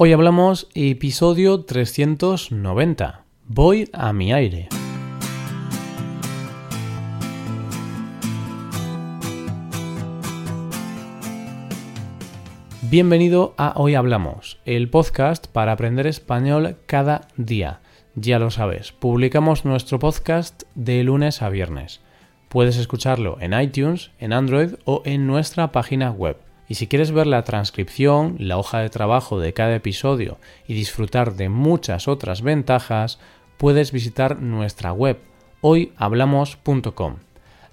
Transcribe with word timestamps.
Hoy 0.00 0.12
hablamos 0.12 0.68
episodio 0.76 1.64
390. 1.64 3.24
Voy 3.46 3.90
a 3.92 4.12
mi 4.12 4.32
aire. 4.32 4.68
Bienvenido 12.82 13.54
a 13.56 13.72
Hoy 13.74 13.96
Hablamos, 13.96 14.60
el 14.64 14.88
podcast 14.88 15.48
para 15.48 15.72
aprender 15.72 16.06
español 16.06 16.76
cada 16.86 17.26
día. 17.36 17.80
Ya 18.14 18.38
lo 18.38 18.52
sabes, 18.52 18.92
publicamos 18.92 19.64
nuestro 19.64 19.98
podcast 19.98 20.62
de 20.76 21.02
lunes 21.02 21.42
a 21.42 21.48
viernes. 21.48 22.02
Puedes 22.48 22.76
escucharlo 22.76 23.36
en 23.40 23.52
iTunes, 23.60 24.12
en 24.20 24.32
Android 24.32 24.74
o 24.84 25.02
en 25.04 25.26
nuestra 25.26 25.72
página 25.72 26.12
web. 26.12 26.36
Y 26.68 26.74
si 26.74 26.86
quieres 26.86 27.12
ver 27.12 27.26
la 27.26 27.44
transcripción, 27.44 28.36
la 28.38 28.58
hoja 28.58 28.80
de 28.80 28.90
trabajo 28.90 29.40
de 29.40 29.54
cada 29.54 29.74
episodio 29.74 30.38
y 30.66 30.74
disfrutar 30.74 31.34
de 31.34 31.48
muchas 31.48 32.08
otras 32.08 32.42
ventajas, 32.42 33.18
puedes 33.56 33.90
visitar 33.90 34.40
nuestra 34.40 34.92
web 34.92 35.18
hoyhablamos.com. 35.62 37.16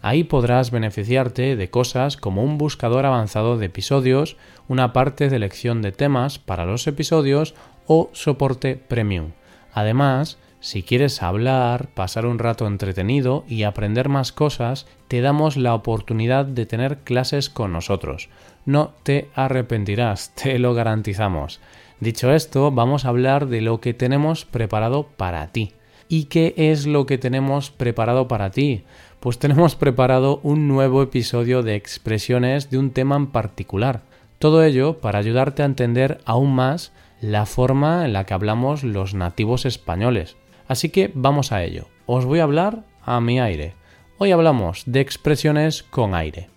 Ahí 0.02 0.24
podrás 0.24 0.72
beneficiarte 0.72 1.56
de 1.56 1.70
cosas 1.70 2.16
como 2.16 2.44
un 2.44 2.58
buscador 2.58 3.06
avanzado 3.06 3.58
de 3.58 3.66
episodios, 3.66 4.38
una 4.68 4.94
parte 4.94 5.30
de 5.30 5.36
elección 5.36 5.82
de 5.82 5.92
temas 5.92 6.40
para 6.40 6.66
los 6.66 6.88
episodios 6.88 7.56
o 7.88 8.10
soporte 8.14 8.76
premium. 8.76 9.32
Además, 9.74 10.38
si 10.66 10.82
quieres 10.82 11.22
hablar, 11.22 11.90
pasar 11.94 12.26
un 12.26 12.40
rato 12.40 12.66
entretenido 12.66 13.46
y 13.48 13.62
aprender 13.62 14.10
más 14.10 14.32
cosas, 14.32 14.88
te 15.08 15.22
damos 15.22 15.58
la 15.58 15.76
oportunidad 15.76 16.44
de 16.44 16.66
tener 16.66 16.98
clases 17.02 17.52
con 17.52 17.72
nosotros. 17.72 18.30
No 18.66 18.92
te 19.04 19.30
arrepentirás, 19.36 20.34
te 20.34 20.58
lo 20.58 20.74
garantizamos. 20.74 21.60
Dicho 22.00 22.34
esto, 22.34 22.72
vamos 22.72 23.06
a 23.06 23.10
hablar 23.10 23.46
de 23.46 23.62
lo 23.62 23.80
que 23.80 23.94
tenemos 23.94 24.46
preparado 24.46 25.06
para 25.18 25.52
ti. 25.52 25.74
¿Y 26.10 26.24
qué 26.24 26.56
es 26.58 26.88
lo 26.88 27.06
que 27.06 27.20
tenemos 27.20 27.70
preparado 27.70 28.28
para 28.28 28.50
ti? 28.50 28.86
Pues 29.20 29.38
tenemos 29.38 29.76
preparado 29.76 30.40
un 30.42 30.68
nuevo 30.68 31.04
episodio 31.04 31.62
de 31.62 31.76
expresiones 31.76 32.72
de 32.72 32.80
un 32.80 32.90
tema 32.90 33.18
en 33.18 33.28
particular. 33.28 34.02
Todo 34.40 34.64
ello 34.64 34.98
para 34.98 35.20
ayudarte 35.20 35.62
a 35.62 35.66
entender 35.66 36.22
aún 36.26 36.56
más 36.56 36.92
la 37.22 37.46
forma 37.46 38.04
en 38.04 38.14
la 38.14 38.26
que 38.26 38.34
hablamos 38.34 38.84
los 38.84 39.14
nativos 39.14 39.68
españoles. 39.68 40.36
Así 40.68 40.90
que 40.90 41.12
vamos 41.14 41.52
a 41.52 41.64
ello. 41.64 41.88
Os 42.06 42.26
voy 42.26 42.40
a 42.40 42.44
hablar 42.44 42.84
a 43.04 43.20
mi 43.22 43.40
aire. 43.40 43.76
Hoy 44.18 44.32
hablamos 44.32 44.84
de 44.86 45.02
expresiones 45.02 45.84
con 45.84 46.16
aire. 46.16 46.50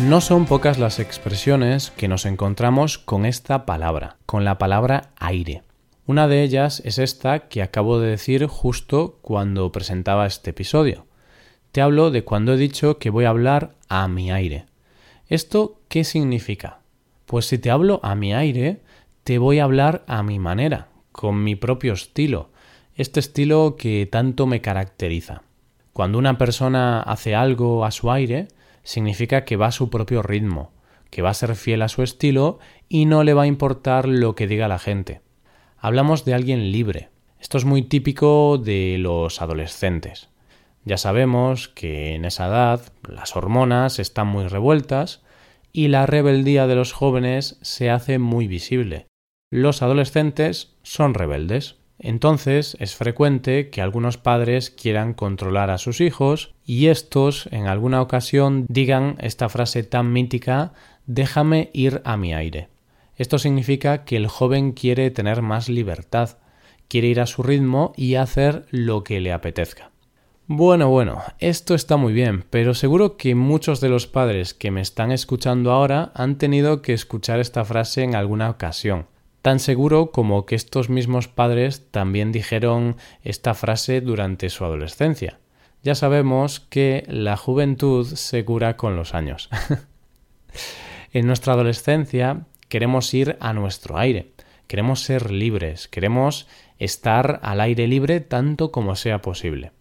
No 0.00 0.20
son 0.20 0.44
pocas 0.44 0.78
las 0.78 0.98
expresiones 0.98 1.90
que 1.90 2.08
nos 2.08 2.26
encontramos 2.26 2.98
con 2.98 3.24
esta 3.24 3.64
palabra, 3.64 4.16
con 4.26 4.44
la 4.44 4.58
palabra 4.58 5.10
aire. 5.16 5.62
Una 6.06 6.28
de 6.28 6.42
ellas 6.42 6.82
es 6.84 6.98
esta 6.98 7.48
que 7.48 7.62
acabo 7.62 7.98
de 7.98 8.10
decir 8.10 8.46
justo 8.46 9.18
cuando 9.22 9.72
presentaba 9.72 10.26
este 10.26 10.50
episodio. 10.50 11.06
Te 11.72 11.80
hablo 11.80 12.10
de 12.10 12.22
cuando 12.22 12.52
he 12.52 12.56
dicho 12.58 12.98
que 12.98 13.08
voy 13.08 13.24
a 13.24 13.30
hablar 13.30 13.76
a 13.88 14.06
mi 14.08 14.30
aire. 14.30 14.66
¿Esto 15.34 15.80
qué 15.88 16.04
significa? 16.04 16.78
Pues 17.26 17.46
si 17.46 17.58
te 17.58 17.68
hablo 17.68 17.98
a 18.04 18.14
mi 18.14 18.32
aire, 18.32 18.82
te 19.24 19.38
voy 19.38 19.58
a 19.58 19.64
hablar 19.64 20.04
a 20.06 20.22
mi 20.22 20.38
manera, 20.38 20.90
con 21.10 21.42
mi 21.42 21.56
propio 21.56 21.94
estilo, 21.94 22.50
este 22.94 23.18
estilo 23.18 23.74
que 23.76 24.06
tanto 24.06 24.46
me 24.46 24.60
caracteriza. 24.60 25.42
Cuando 25.92 26.18
una 26.18 26.38
persona 26.38 27.00
hace 27.00 27.34
algo 27.34 27.84
a 27.84 27.90
su 27.90 28.12
aire, 28.12 28.46
significa 28.84 29.44
que 29.44 29.56
va 29.56 29.66
a 29.66 29.72
su 29.72 29.90
propio 29.90 30.22
ritmo, 30.22 30.70
que 31.10 31.20
va 31.20 31.30
a 31.30 31.34
ser 31.34 31.56
fiel 31.56 31.82
a 31.82 31.88
su 31.88 32.04
estilo 32.04 32.60
y 32.88 33.06
no 33.06 33.24
le 33.24 33.34
va 33.34 33.42
a 33.42 33.48
importar 33.48 34.06
lo 34.06 34.36
que 34.36 34.46
diga 34.46 34.68
la 34.68 34.78
gente. 34.78 35.20
Hablamos 35.78 36.24
de 36.24 36.34
alguien 36.34 36.70
libre. 36.70 37.08
Esto 37.40 37.58
es 37.58 37.64
muy 37.64 37.82
típico 37.82 38.56
de 38.56 38.98
los 39.00 39.42
adolescentes. 39.42 40.28
Ya 40.84 40.96
sabemos 40.96 41.66
que 41.66 42.14
en 42.14 42.24
esa 42.24 42.46
edad 42.46 42.80
las 43.08 43.34
hormonas 43.34 43.98
están 43.98 44.28
muy 44.28 44.46
revueltas 44.46 45.23
y 45.74 45.88
la 45.88 46.06
rebeldía 46.06 46.68
de 46.68 46.76
los 46.76 46.92
jóvenes 46.92 47.58
se 47.60 47.90
hace 47.90 48.18
muy 48.20 48.46
visible. 48.46 49.08
Los 49.50 49.82
adolescentes 49.82 50.76
son 50.82 51.14
rebeldes. 51.14 51.76
Entonces 51.98 52.76
es 52.80 52.94
frecuente 52.94 53.70
que 53.70 53.82
algunos 53.82 54.16
padres 54.16 54.70
quieran 54.70 55.14
controlar 55.14 55.70
a 55.70 55.78
sus 55.78 56.00
hijos 56.00 56.54
y 56.64 56.86
estos 56.86 57.48
en 57.50 57.66
alguna 57.66 58.02
ocasión 58.02 58.66
digan 58.68 59.16
esta 59.20 59.48
frase 59.48 59.82
tan 59.82 60.12
mítica 60.12 60.72
déjame 61.06 61.70
ir 61.72 62.02
a 62.04 62.16
mi 62.16 62.34
aire. 62.34 62.68
Esto 63.16 63.38
significa 63.38 64.04
que 64.04 64.16
el 64.16 64.28
joven 64.28 64.72
quiere 64.72 65.10
tener 65.10 65.42
más 65.42 65.68
libertad, 65.68 66.38
quiere 66.88 67.08
ir 67.08 67.20
a 67.20 67.26
su 67.26 67.42
ritmo 67.42 67.92
y 67.96 68.14
hacer 68.14 68.66
lo 68.70 69.02
que 69.02 69.20
le 69.20 69.32
apetezca. 69.32 69.93
Bueno, 70.46 70.90
bueno, 70.90 71.22
esto 71.38 71.74
está 71.74 71.96
muy 71.96 72.12
bien, 72.12 72.44
pero 72.50 72.74
seguro 72.74 73.16
que 73.16 73.34
muchos 73.34 73.80
de 73.80 73.88
los 73.88 74.06
padres 74.06 74.52
que 74.52 74.70
me 74.70 74.82
están 74.82 75.10
escuchando 75.10 75.72
ahora 75.72 76.12
han 76.14 76.36
tenido 76.36 76.82
que 76.82 76.92
escuchar 76.92 77.40
esta 77.40 77.64
frase 77.64 78.02
en 78.02 78.14
alguna 78.14 78.50
ocasión. 78.50 79.06
Tan 79.40 79.58
seguro 79.58 80.10
como 80.10 80.44
que 80.44 80.54
estos 80.54 80.90
mismos 80.90 81.28
padres 81.28 81.90
también 81.90 82.30
dijeron 82.30 82.96
esta 83.22 83.54
frase 83.54 84.02
durante 84.02 84.50
su 84.50 84.66
adolescencia. 84.66 85.38
Ya 85.82 85.94
sabemos 85.94 86.60
que 86.60 87.04
la 87.08 87.38
juventud 87.38 88.06
se 88.06 88.44
cura 88.44 88.76
con 88.76 88.96
los 88.96 89.14
años. 89.14 89.48
en 91.14 91.26
nuestra 91.26 91.54
adolescencia 91.54 92.44
queremos 92.68 93.14
ir 93.14 93.38
a 93.40 93.54
nuestro 93.54 93.96
aire, 93.96 94.32
queremos 94.66 95.00
ser 95.00 95.30
libres, 95.30 95.88
queremos 95.88 96.48
estar 96.78 97.40
al 97.42 97.62
aire 97.62 97.88
libre 97.88 98.20
tanto 98.20 98.70
como 98.70 98.94
sea 98.94 99.22
posible. 99.22 99.72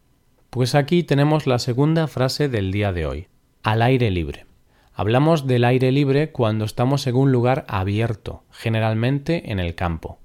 Pues 0.54 0.76
aquí 0.76 1.02
tenemos 1.02 1.48
la 1.48 1.58
segunda 1.58 2.06
frase 2.06 2.48
del 2.48 2.72
día 2.72 2.94
de 2.94 3.08
hoy, 3.08 3.28
al 3.64 3.82
aire 3.82 4.12
libre. 4.12 4.46
Hablamos 4.94 5.48
del 5.48 5.64
aire 5.64 5.92
libre 5.92 6.32
cuando 6.32 6.64
estamos 6.64 7.08
en 7.08 7.16
un 7.16 7.32
lugar 7.32 7.66
abierto, 7.68 8.44
generalmente 8.52 9.52
en 9.52 9.60
el 9.60 9.74
campo. 9.74 10.20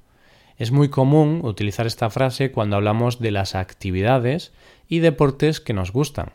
Es 0.59 0.71
muy 0.71 0.91
común 0.91 1.41
utilizar 1.45 1.87
esta 1.87 2.11
frase 2.11 2.53
cuando 2.53 2.77
hablamos 2.77 3.21
de 3.21 3.31
las 3.31 3.55
actividades 3.55 4.53
y 4.87 4.99
deportes 4.99 5.63
que 5.63 5.73
nos 5.73 5.93
gustan. 5.93 6.33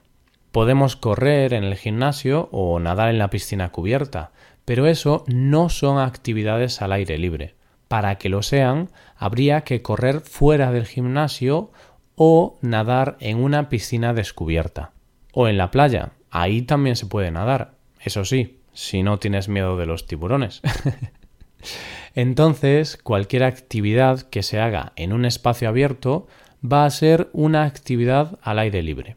Podemos 0.52 0.96
correr 0.96 1.54
en 1.54 1.64
el 1.64 1.76
gimnasio 1.76 2.50
o 2.52 2.80
nadar 2.80 3.10
en 3.10 3.20
la 3.20 3.30
piscina 3.30 3.72
cubierta, 3.72 4.32
pero 4.66 4.88
eso 4.88 5.24
no 5.28 5.70
son 5.70 6.00
actividades 6.00 6.82
al 6.82 6.94
aire 6.94 7.20
libre. 7.20 7.54
Para 7.90 8.18
que 8.18 8.30
lo 8.30 8.42
sean, 8.42 8.90
habría 9.16 9.62
que 9.62 9.84
correr 9.84 10.22
fuera 10.22 10.72
del 10.72 10.88
gimnasio 10.88 11.70
o 12.16 12.58
nadar 12.62 13.18
en 13.20 13.44
una 13.44 13.70
piscina 13.70 14.14
descubierta. 14.14 14.92
O 15.34 15.48
en 15.48 15.58
la 15.58 15.72
playa, 15.72 16.12
ahí 16.30 16.62
también 16.62 16.96
se 16.96 17.06
puede 17.06 17.32
nadar, 17.32 17.76
eso 18.00 18.26
sí, 18.26 18.60
si 18.74 19.04
no 19.04 19.20
tienes 19.20 19.48
miedo 19.48 19.78
de 19.78 19.86
los 19.86 20.08
tiburones. 20.08 20.62
Entonces, 22.16 22.98
cualquier 22.98 23.44
actividad 23.44 24.22
que 24.22 24.44
se 24.44 24.60
haga 24.60 24.94
en 24.96 25.14
un 25.14 25.26
espacio 25.26 25.70
abierto 25.70 26.28
va 26.64 26.86
a 26.86 26.90
ser 26.90 27.30
una 27.34 27.64
actividad 27.64 28.40
al 28.42 28.60
aire 28.60 28.84
libre. 28.84 29.16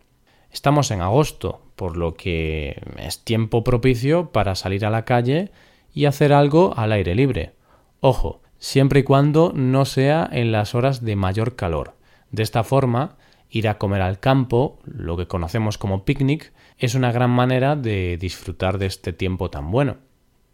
Estamos 0.50 0.90
en 0.90 1.02
agosto, 1.02 1.60
por 1.76 1.96
lo 1.96 2.14
que 2.14 2.80
es 2.98 3.22
tiempo 3.24 3.62
propicio 3.62 4.32
para 4.32 4.54
salir 4.54 4.86
a 4.86 4.90
la 4.90 5.04
calle 5.04 5.50
y 5.92 6.06
hacer 6.06 6.32
algo 6.32 6.72
al 6.76 6.92
aire 6.92 7.14
libre. 7.14 7.52
Ojo, 8.00 8.40
siempre 8.58 9.00
y 9.00 9.02
cuando 9.02 9.52
no 9.54 9.84
sea 9.84 10.28
en 10.32 10.52
las 10.52 10.74
horas 10.74 11.04
de 11.04 11.16
mayor 11.16 11.56
calor. 11.56 11.94
De 12.36 12.42
esta 12.42 12.64
forma, 12.64 13.16
ir 13.48 13.66
a 13.66 13.78
comer 13.78 14.02
al 14.02 14.20
campo, 14.20 14.78
lo 14.84 15.16
que 15.16 15.26
conocemos 15.26 15.78
como 15.78 16.04
picnic, 16.04 16.52
es 16.76 16.94
una 16.94 17.10
gran 17.10 17.30
manera 17.30 17.76
de 17.76 18.18
disfrutar 18.18 18.76
de 18.76 18.84
este 18.84 19.14
tiempo 19.14 19.48
tan 19.48 19.70
bueno. 19.70 19.96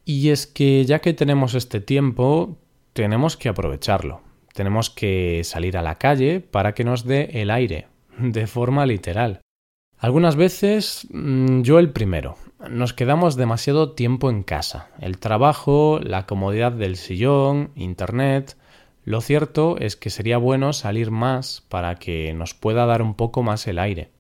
Y 0.05 0.29
es 0.29 0.47
que 0.47 0.85
ya 0.85 1.01
que 1.01 1.13
tenemos 1.13 1.55
este 1.55 1.81
tiempo, 1.81 2.57
tenemos 2.93 3.37
que 3.37 3.49
aprovecharlo. 3.49 4.21
Tenemos 4.55 4.91
que 4.91 5.41
salir 5.43 5.77
a 5.77 5.83
la 5.83 5.97
calle 5.97 6.39
para 6.39 6.73
que 6.73 6.85
nos 6.85 7.05
dé 7.05 7.31
el 7.43 7.51
aire, 7.51 7.89
de 8.17 8.47
forma 8.47 8.87
literal. 8.87 9.41
Algunas 9.99 10.37
veces 10.37 11.09
mm, 11.11 11.63
yo 11.63 11.81
el 11.81 11.91
primero. 11.91 12.37
Nos 12.71 12.93
quedamos 12.93 13.35
demasiado 13.35 13.91
tiempo 13.91 14.31
en 14.31 14.45
casa. 14.45 14.91
El 15.01 15.19
trabajo, 15.19 15.99
la 16.01 16.27
comodidad 16.27 16.71
del 16.71 16.95
sillón, 16.95 17.73
Internet, 17.75 18.57
lo 19.05 19.21
cierto 19.21 19.79
es 19.79 19.97
que 19.97 20.11
sería 20.11 20.39
bueno 20.39 20.73
salir 20.73 21.11
más 21.11 21.63
para 21.69 21.97
que 21.97 22.33
nos 22.35 22.55
pueda 22.55 22.87
dar 22.87 23.03
un 23.03 23.15
poco 23.15 23.43
más 23.43 23.67
el 23.67 23.79
aire. 23.79 24.11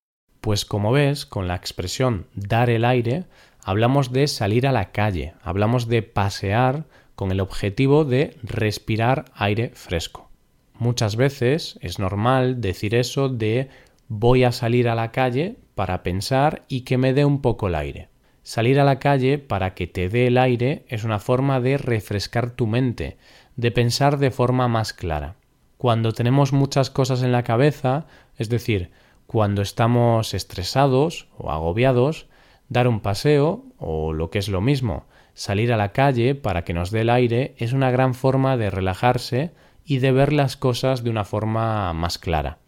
Pues 0.41 0.65
como 0.65 0.91
ves, 0.91 1.25
con 1.25 1.47
la 1.47 1.55
expresión 1.55 2.27
dar 2.35 2.69
el 2.69 2.85
aire, 2.85 3.25
hablamos 3.63 4.13
de 4.13 4.27
salir 4.27 4.67
a 4.67 4.73
la 4.73 4.91
calle, 4.91 5.35
hablamos 5.43 5.87
de 5.87 6.03
pasear 6.03 6.85
con 7.15 7.31
el 7.31 7.41
objetivo 7.41 8.05
de 8.05 8.37
respirar 8.43 9.27
aire 9.35 9.71
fresco. 9.75 10.31
Muchas 10.79 11.15
veces 11.15 11.79
es 11.81 12.01
normal 12.01 12.61
decir 12.61 12.97
eso 12.97 13.29
de 13.29 13.69
voy 14.09 14.43
a 14.43 14.51
salir 14.51 14.89
a 14.89 14.97
la 14.97 15.13
calle 15.13 15.57
para 15.77 16.03
pensar 16.03 16.65
y 16.67 16.81
que 16.81 16.99
me 16.99 17.13
dé 17.13 17.25
un 17.25 17.41
poco 17.41 17.69
el 17.69 17.77
aire. 17.77 18.09
Salir 18.43 18.81
a 18.81 18.85
la 18.85 18.99
calle 18.99 19.39
para 19.39 19.75
que 19.75 19.87
te 19.87 20.09
dé 20.09 20.27
el 20.27 20.37
aire 20.37 20.85
es 20.89 21.05
una 21.05 21.21
forma 21.21 21.61
de 21.61 21.79
refrescar 21.79 22.51
tu 22.51 22.67
mente, 22.67 23.17
de 23.57 23.71
pensar 23.71 24.19
de 24.19 24.33
forma 24.33 24.67
más 24.67 24.93
clara. 24.93 25.37
Cuando 25.79 26.13
tenemos 26.13 26.53
muchas 26.53 26.91
cosas 26.91 27.23
en 27.23 27.31
la 27.31 27.45
cabeza, 27.45 28.07
es 28.37 28.49
decir, 28.49 28.91
cuando 29.27 29.63
estamos 29.63 30.35
estresados 30.35 31.29
o 31.39 31.51
agobiados, 31.51 32.27
dar 32.69 32.89
un 32.89 33.01
paseo, 33.01 33.65
o 33.79 34.13
lo 34.13 34.31
que 34.31 34.39
es 34.39 34.49
lo 34.49 34.61
mismo, 34.61 35.07
salir 35.35 35.73
a 35.73 35.77
la 35.77 35.93
calle 35.93 36.35
para 36.35 36.65
que 36.65 36.75
nos 36.75 36.91
dé 36.91 37.03
el 37.03 37.11
aire, 37.11 37.55
es 37.59 37.73
una 37.73 37.91
gran 37.91 38.15
forma 38.15 38.57
de 38.57 38.71
relajarse 38.71 39.53
y 39.85 39.99
de 39.99 40.13
ver 40.13 40.33
las 40.33 40.57
cosas 40.57 41.05
de 41.05 41.11
una 41.11 41.25
forma 41.25 41.93
más 41.93 42.19
clara. 42.19 42.59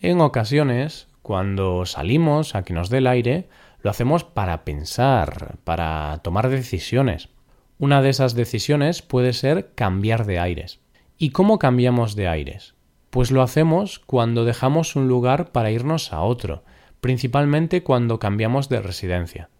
En 0.00 0.20
ocasiones, 0.20 1.08
cuando 1.22 1.86
salimos 1.86 2.54
a 2.54 2.62
que 2.62 2.74
nos 2.74 2.90
dé 2.90 2.98
el 2.98 3.06
aire, 3.06 3.48
lo 3.86 3.90
hacemos 3.90 4.24
para 4.24 4.64
pensar, 4.64 5.58
para 5.62 6.18
tomar 6.24 6.48
decisiones. 6.48 7.28
Una 7.78 8.02
de 8.02 8.08
esas 8.08 8.34
decisiones 8.34 9.00
puede 9.00 9.32
ser 9.32 9.70
cambiar 9.76 10.26
de 10.26 10.40
aires. 10.40 10.80
¿Y 11.18 11.30
cómo 11.30 11.60
cambiamos 11.60 12.16
de 12.16 12.26
aires? 12.26 12.74
Pues 13.10 13.30
lo 13.30 13.42
hacemos 13.42 14.00
cuando 14.00 14.44
dejamos 14.44 14.96
un 14.96 15.06
lugar 15.06 15.52
para 15.52 15.70
irnos 15.70 16.12
a 16.12 16.22
otro, 16.22 16.64
principalmente 17.00 17.84
cuando 17.84 18.18
cambiamos 18.18 18.68
de 18.68 18.82
residencia. 18.82 19.50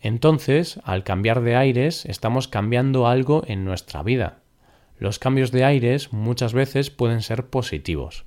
Entonces, 0.00 0.80
al 0.82 1.04
cambiar 1.04 1.40
de 1.40 1.54
aires, 1.54 2.06
estamos 2.06 2.48
cambiando 2.48 3.06
algo 3.06 3.44
en 3.46 3.64
nuestra 3.64 4.02
vida. 4.02 4.40
Los 4.98 5.20
cambios 5.20 5.52
de 5.52 5.64
aires 5.64 6.12
muchas 6.12 6.54
veces 6.54 6.90
pueden 6.90 7.22
ser 7.22 7.46
positivos. 7.46 8.24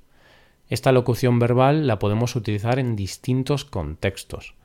Esta 0.69 0.93
locución 0.93 1.37
verbal 1.37 1.85
la 1.85 1.99
podemos 1.99 2.37
utilizar 2.37 2.79
en 2.79 2.95
distintos 2.95 3.65
contextos. 3.65 4.55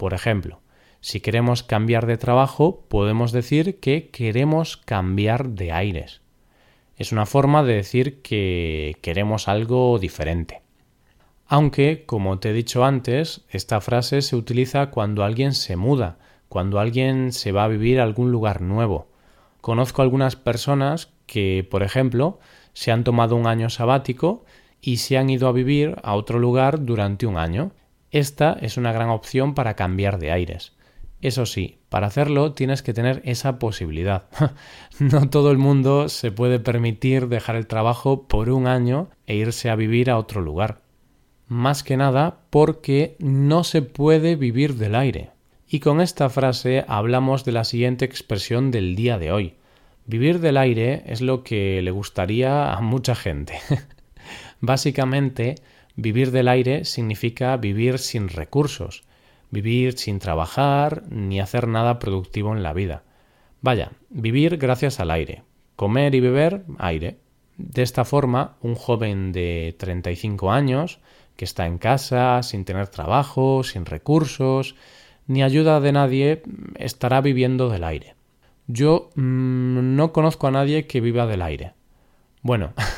Por 0.00 0.14
ejemplo, 0.14 0.62
si 1.02 1.20
queremos 1.20 1.62
cambiar 1.62 2.06
de 2.06 2.16
trabajo, 2.16 2.86
podemos 2.88 3.32
decir 3.32 3.80
que 3.80 4.08
queremos 4.08 4.78
cambiar 4.78 5.50
de 5.50 5.72
aires. 5.72 6.22
Es 6.96 7.12
una 7.12 7.26
forma 7.26 7.62
de 7.64 7.74
decir 7.74 8.22
que 8.22 8.96
queremos 9.02 9.46
algo 9.46 9.98
diferente. 9.98 10.62
Aunque, 11.46 12.04
como 12.06 12.38
te 12.38 12.48
he 12.48 12.52
dicho 12.54 12.82
antes, 12.82 13.44
esta 13.50 13.82
frase 13.82 14.22
se 14.22 14.36
utiliza 14.36 14.88
cuando 14.88 15.22
alguien 15.22 15.52
se 15.52 15.76
muda, 15.76 16.16
cuando 16.48 16.80
alguien 16.80 17.30
se 17.30 17.52
va 17.52 17.64
a 17.64 17.68
vivir 17.68 18.00
a 18.00 18.04
algún 18.04 18.32
lugar 18.32 18.62
nuevo. 18.62 19.08
Conozco 19.60 20.00
algunas 20.00 20.34
personas 20.34 21.12
que, 21.26 21.68
por 21.70 21.82
ejemplo, 21.82 22.40
se 22.72 22.90
han 22.90 23.04
tomado 23.04 23.36
un 23.36 23.46
año 23.46 23.68
sabático 23.68 24.46
y 24.80 24.96
se 24.96 25.18
han 25.18 25.28
ido 25.28 25.46
a 25.46 25.52
vivir 25.52 25.96
a 26.02 26.14
otro 26.14 26.38
lugar 26.38 26.86
durante 26.86 27.26
un 27.26 27.36
año. 27.36 27.72
Esta 28.10 28.56
es 28.60 28.76
una 28.76 28.92
gran 28.92 29.10
opción 29.10 29.54
para 29.54 29.74
cambiar 29.74 30.18
de 30.18 30.32
aires. 30.32 30.72
Eso 31.22 31.44
sí, 31.44 31.78
para 31.90 32.06
hacerlo 32.06 32.52
tienes 32.52 32.82
que 32.82 32.94
tener 32.94 33.20
esa 33.24 33.58
posibilidad. 33.58 34.24
no 34.98 35.28
todo 35.28 35.50
el 35.50 35.58
mundo 35.58 36.08
se 36.08 36.32
puede 36.32 36.58
permitir 36.58 37.28
dejar 37.28 37.56
el 37.56 37.66
trabajo 37.66 38.26
por 38.26 38.48
un 38.50 38.66
año 38.66 39.10
e 39.26 39.36
irse 39.36 39.68
a 39.68 39.76
vivir 39.76 40.10
a 40.10 40.18
otro 40.18 40.40
lugar. 40.40 40.80
Más 41.46 41.82
que 41.82 41.96
nada 41.96 42.38
porque 42.48 43.16
no 43.18 43.64
se 43.64 43.82
puede 43.82 44.36
vivir 44.36 44.76
del 44.76 44.94
aire. 44.94 45.30
Y 45.68 45.80
con 45.80 46.00
esta 46.00 46.30
frase 46.30 46.84
hablamos 46.88 47.44
de 47.44 47.52
la 47.52 47.64
siguiente 47.64 48.04
expresión 48.04 48.70
del 48.70 48.96
día 48.96 49.18
de 49.18 49.30
hoy. 49.30 49.54
Vivir 50.06 50.40
del 50.40 50.56
aire 50.56 51.04
es 51.06 51.20
lo 51.20 51.44
que 51.44 51.82
le 51.82 51.90
gustaría 51.90 52.72
a 52.72 52.80
mucha 52.80 53.14
gente. 53.14 53.54
Básicamente, 54.60 55.56
vivir 56.00 56.30
del 56.30 56.48
aire 56.48 56.84
significa 56.84 57.56
vivir 57.56 57.98
sin 57.98 58.28
recursos, 58.28 59.04
vivir 59.50 59.98
sin 59.98 60.18
trabajar 60.18 61.04
ni 61.10 61.40
hacer 61.40 61.68
nada 61.68 61.98
productivo 61.98 62.54
en 62.56 62.62
la 62.62 62.72
vida. 62.72 63.02
Vaya, 63.60 63.92
vivir 64.08 64.56
gracias 64.56 65.00
al 65.00 65.10
aire, 65.10 65.42
comer 65.76 66.14
y 66.14 66.20
beber 66.20 66.64
aire. 66.78 67.18
De 67.58 67.82
esta 67.82 68.06
forma, 68.06 68.56
un 68.62 68.74
joven 68.74 69.32
de 69.32 69.76
35 69.78 70.50
años, 70.50 71.00
que 71.36 71.44
está 71.44 71.66
en 71.66 71.78
casa, 71.78 72.42
sin 72.42 72.64
tener 72.64 72.88
trabajo, 72.88 73.62
sin 73.62 73.84
recursos, 73.84 74.76
ni 75.26 75.42
ayuda 75.42 75.80
de 75.80 75.92
nadie, 75.92 76.42
estará 76.76 77.20
viviendo 77.20 77.68
del 77.68 77.84
aire. 77.84 78.14
Yo 78.66 79.10
mmm, 79.14 79.96
no 79.96 80.12
conozco 80.12 80.46
a 80.46 80.50
nadie 80.50 80.86
que 80.86 81.00
viva 81.00 81.26
del 81.26 81.42
aire. 81.42 81.74
Bueno, 82.42 82.72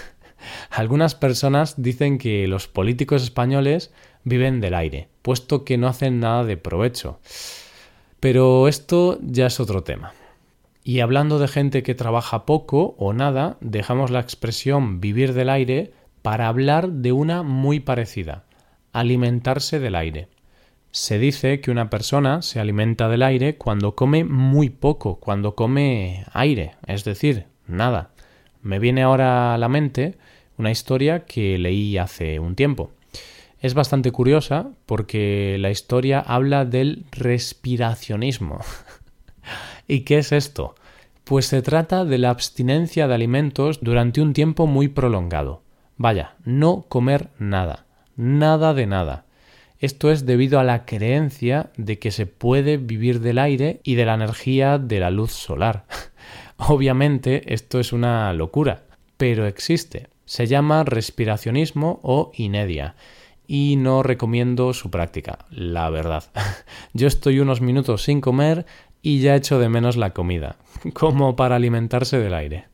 algunas 0.72 1.14
personas 1.14 1.74
dicen 1.76 2.18
que 2.18 2.48
los 2.48 2.66
políticos 2.66 3.22
españoles 3.22 3.92
viven 4.24 4.60
del 4.60 4.74
aire, 4.74 5.08
puesto 5.20 5.64
que 5.64 5.76
no 5.76 5.86
hacen 5.86 6.20
nada 6.20 6.44
de 6.44 6.56
provecho. 6.56 7.20
Pero 8.20 8.68
esto 8.68 9.18
ya 9.20 9.46
es 9.46 9.60
otro 9.60 9.82
tema. 9.82 10.14
Y 10.84 11.00
hablando 11.00 11.38
de 11.38 11.48
gente 11.48 11.82
que 11.82 11.94
trabaja 11.94 12.46
poco 12.46 12.94
o 12.98 13.12
nada, 13.12 13.56
dejamos 13.60 14.10
la 14.10 14.20
expresión 14.20 15.00
vivir 15.00 15.34
del 15.34 15.50
aire 15.50 15.92
para 16.22 16.48
hablar 16.48 16.90
de 16.90 17.12
una 17.12 17.42
muy 17.42 17.80
parecida, 17.80 18.44
alimentarse 18.92 19.78
del 19.78 19.94
aire. 19.94 20.28
Se 20.90 21.18
dice 21.18 21.60
que 21.60 21.70
una 21.70 21.90
persona 21.90 22.42
se 22.42 22.60
alimenta 22.60 23.08
del 23.08 23.22
aire 23.22 23.56
cuando 23.56 23.94
come 23.94 24.24
muy 24.24 24.70
poco, 24.70 25.16
cuando 25.16 25.54
come 25.54 26.24
aire, 26.32 26.76
es 26.86 27.04
decir, 27.04 27.46
nada. 27.66 28.10
Me 28.62 28.78
viene 28.78 29.02
ahora 29.02 29.54
a 29.54 29.58
la 29.58 29.68
mente 29.68 30.16
una 30.62 30.70
historia 30.70 31.24
que 31.24 31.58
leí 31.58 31.98
hace 31.98 32.38
un 32.38 32.54
tiempo. 32.54 32.92
Es 33.58 33.74
bastante 33.74 34.12
curiosa 34.12 34.70
porque 34.86 35.56
la 35.58 35.72
historia 35.72 36.20
habla 36.20 36.64
del 36.64 37.04
respiracionismo. 37.10 38.60
¿Y 39.88 40.00
qué 40.00 40.18
es 40.18 40.30
esto? 40.30 40.76
Pues 41.24 41.46
se 41.46 41.62
trata 41.62 42.04
de 42.04 42.18
la 42.18 42.30
abstinencia 42.30 43.08
de 43.08 43.14
alimentos 43.14 43.80
durante 43.82 44.20
un 44.20 44.34
tiempo 44.34 44.68
muy 44.68 44.86
prolongado. 44.86 45.62
Vaya, 45.96 46.36
no 46.44 46.86
comer 46.88 47.30
nada, 47.40 47.86
nada 48.14 48.72
de 48.72 48.86
nada. 48.86 49.24
Esto 49.80 50.12
es 50.12 50.26
debido 50.26 50.60
a 50.60 50.64
la 50.64 50.84
creencia 50.84 51.72
de 51.76 51.98
que 51.98 52.12
se 52.12 52.26
puede 52.26 52.76
vivir 52.76 53.18
del 53.18 53.40
aire 53.40 53.80
y 53.82 53.96
de 53.96 54.04
la 54.04 54.14
energía 54.14 54.78
de 54.78 55.00
la 55.00 55.10
luz 55.10 55.32
solar. 55.32 55.86
Obviamente 56.56 57.52
esto 57.52 57.80
es 57.80 57.92
una 57.92 58.32
locura, 58.32 58.84
pero 59.16 59.44
existe. 59.46 60.11
Se 60.32 60.46
llama 60.46 60.82
respiracionismo 60.82 62.00
o 62.02 62.32
inedia 62.32 62.94
y 63.46 63.76
no 63.76 64.02
recomiendo 64.02 64.72
su 64.72 64.90
práctica, 64.90 65.40
la 65.50 65.90
verdad. 65.90 66.24
Yo 66.94 67.06
estoy 67.06 67.38
unos 67.40 67.60
minutos 67.60 68.04
sin 68.04 68.22
comer 68.22 68.64
y 69.02 69.20
ya 69.20 69.36
echo 69.36 69.58
de 69.58 69.68
menos 69.68 69.98
la 69.98 70.14
comida, 70.14 70.56
como 70.94 71.36
para 71.36 71.56
alimentarse 71.56 72.16
del 72.16 72.32
aire. 72.32 72.64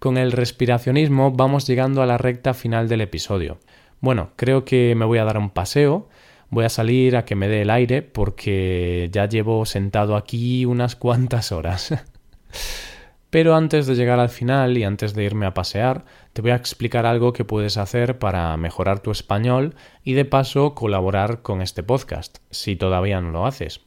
Con 0.00 0.18
el 0.18 0.32
respiracionismo 0.32 1.30
vamos 1.30 1.66
llegando 1.66 2.02
a 2.02 2.06
la 2.06 2.18
recta 2.18 2.52
final 2.52 2.90
del 2.90 3.00
episodio. 3.00 3.58
Bueno, 4.00 4.32
creo 4.36 4.66
que 4.66 4.94
me 4.94 5.06
voy 5.06 5.16
a 5.16 5.24
dar 5.24 5.38
un 5.38 5.48
paseo, 5.48 6.10
voy 6.50 6.66
a 6.66 6.68
salir 6.68 7.16
a 7.16 7.24
que 7.24 7.36
me 7.36 7.48
dé 7.48 7.62
el 7.62 7.70
aire 7.70 8.02
porque 8.02 9.08
ya 9.10 9.26
llevo 9.26 9.64
sentado 9.64 10.14
aquí 10.14 10.66
unas 10.66 10.94
cuantas 10.94 11.52
horas. 11.52 11.94
Pero 13.32 13.56
antes 13.56 13.86
de 13.86 13.94
llegar 13.94 14.20
al 14.20 14.28
final 14.28 14.76
y 14.76 14.84
antes 14.84 15.14
de 15.14 15.24
irme 15.24 15.46
a 15.46 15.54
pasear, 15.54 16.04
te 16.34 16.42
voy 16.42 16.50
a 16.50 16.56
explicar 16.56 17.06
algo 17.06 17.32
que 17.32 17.46
puedes 17.46 17.78
hacer 17.78 18.18
para 18.18 18.54
mejorar 18.58 19.00
tu 19.00 19.10
español 19.10 19.74
y 20.04 20.12
de 20.12 20.26
paso 20.26 20.74
colaborar 20.74 21.40
con 21.40 21.62
este 21.62 21.82
podcast, 21.82 22.40
si 22.50 22.76
todavía 22.76 23.22
no 23.22 23.30
lo 23.30 23.46
haces. 23.46 23.80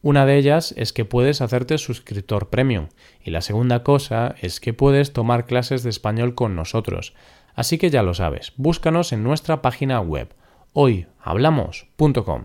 Una 0.00 0.26
de 0.26 0.38
ellas 0.38 0.72
es 0.76 0.92
que 0.92 1.04
puedes 1.04 1.40
hacerte 1.40 1.76
suscriptor 1.78 2.50
premium 2.50 2.86
y 3.20 3.32
la 3.32 3.40
segunda 3.40 3.82
cosa 3.82 4.36
es 4.40 4.60
que 4.60 4.74
puedes 4.74 5.12
tomar 5.12 5.44
clases 5.44 5.82
de 5.82 5.90
español 5.90 6.36
con 6.36 6.54
nosotros. 6.54 7.14
Así 7.56 7.78
que 7.78 7.90
ya 7.90 8.04
lo 8.04 8.14
sabes, 8.14 8.52
búscanos 8.54 9.12
en 9.12 9.24
nuestra 9.24 9.60
página 9.60 10.00
web 10.00 10.32
hoyhablamos.com. 10.72 12.44